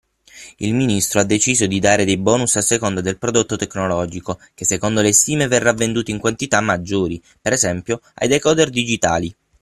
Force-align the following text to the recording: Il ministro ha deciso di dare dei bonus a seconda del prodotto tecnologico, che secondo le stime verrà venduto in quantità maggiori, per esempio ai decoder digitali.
Il 0.57 0.73
ministro 0.73 1.19
ha 1.19 1.23
deciso 1.23 1.67
di 1.67 1.77
dare 1.79 2.05
dei 2.05 2.17
bonus 2.17 2.55
a 2.55 2.61
seconda 2.61 3.01
del 3.01 3.19
prodotto 3.19 3.55
tecnologico, 3.55 4.39
che 4.55 4.65
secondo 4.65 4.99
le 4.99 5.13
stime 5.13 5.45
verrà 5.47 5.73
venduto 5.73 6.09
in 6.09 6.17
quantità 6.17 6.59
maggiori, 6.59 7.21
per 7.39 7.53
esempio 7.53 8.01
ai 8.15 8.27
decoder 8.27 8.71
digitali. 8.71 9.35